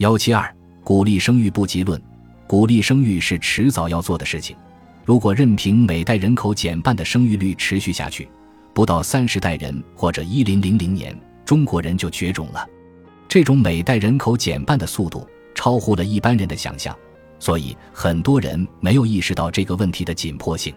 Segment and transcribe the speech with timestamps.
[0.00, 0.50] 幺七二，
[0.82, 2.00] 鼓励生育不及论，
[2.46, 4.56] 鼓励生育是迟早要做的事情。
[5.04, 8.26] 如果任凭每代人口减半的生育率持续下去，
[8.72, 12.66] 不到三十代人或者一零零零年，中国人就绝种了。
[13.28, 16.96] 这种每代人口减半的速度超乎了一般人的想象，
[17.38, 20.74] 所以很多人没有意识到这个问题的紧迫性。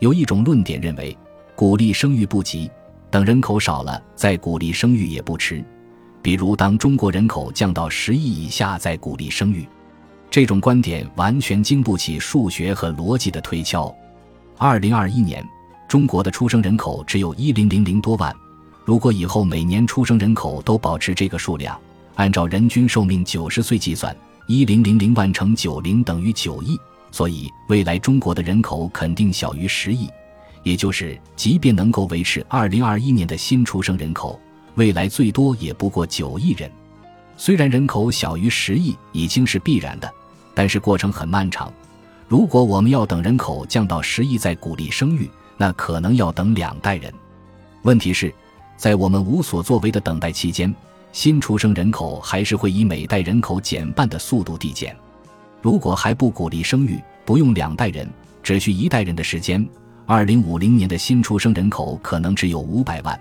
[0.00, 1.16] 有一种论点认为，
[1.54, 2.68] 鼓励生育不急，
[3.08, 5.64] 等人口少了再鼓励生育也不迟。
[6.20, 9.66] 比如，当中国人口降到十亿以下再鼓励生育，
[10.30, 13.94] 这种观点完全经不起数学和逻辑的推敲。
[14.56, 15.44] 二零二一年，
[15.88, 18.34] 中国的出生人口只有一零零零多万。
[18.84, 21.78] 如果以后每年出生人口都保持这个数量，
[22.16, 24.14] 按照人均寿命九十岁计算，
[24.48, 26.76] 一零零零万乘九零等于九亿，
[27.10, 30.08] 所以未来中国的人口肯定小于十亿。
[30.64, 34.40] 也就是，即便能够维持二零二一年的新出生人口，
[34.78, 36.70] 未来最多也不过九亿人。
[37.36, 40.08] 虽然人口小于十亿已经是必然的，
[40.54, 41.72] 但是过程很漫长。
[42.28, 47.12] 如果我们要等人口降到十亿再鼓励生育，那可能要等两代人。
[47.82, 48.32] 问题是。
[48.76, 50.72] 在我们无所作为的等待期间，
[51.10, 54.96] 新出生人口还是会以每代人口减半的速度递减。
[55.60, 58.08] 如果还不鼓励生育，不用两代人，
[58.40, 59.68] 只需一代人的时间，
[60.06, 63.20] 二零五零年的新出生人口可能只有五百万。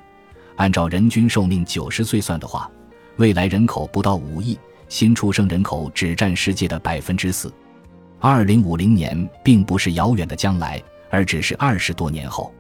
[0.58, 2.70] 按照人均寿命九十岁算的话，
[3.16, 4.58] 未来人口不到五亿，
[4.90, 7.52] 新出生人口只占世界的百分之四。
[8.20, 12.52] 二零五零年并不是遥远的将来，而只是二十多年后。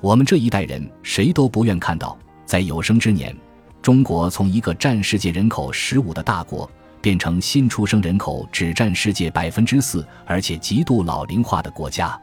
[0.00, 2.18] 我们这一代人谁都不愿看到。
[2.46, 3.34] 在有生之年，
[3.80, 6.70] 中国从一个占世界人口十五的大国，
[7.00, 12.18] 变成新出生人口只占世界百分之四，而且极度老龄化的国家。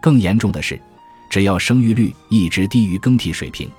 [0.00, 0.80] 更严重的是，
[1.30, 3.70] 只要生育率一直低于更替水平，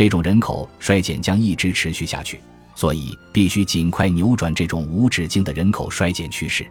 [0.00, 2.40] 这种人口衰减将一直持续下去。
[2.74, 6.66] 所以，必须尽快扭转这种无止境的人口衰减趋势。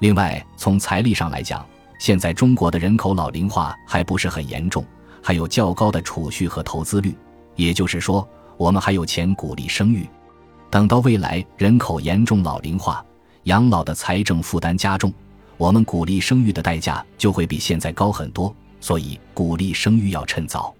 [0.00, 1.64] 另外，从财力上来讲，
[1.98, 4.84] 现在中国的人口老龄化还不是很严重，
[5.22, 7.16] 还有较高的储蓄和投资率。
[7.56, 8.28] 也就是说，
[8.58, 10.06] 我们还有钱鼓励生育。
[10.68, 13.02] 等到未来人口严重老龄化，
[13.44, 15.10] 养老的财政负担加重，
[15.56, 18.54] 我们鼓励生育的代价就会比现在高很多。
[18.78, 20.74] 所以，鼓励生育要趁早。